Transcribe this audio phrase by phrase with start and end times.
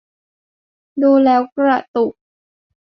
[1.01, 2.13] ดูแล้วกระตุก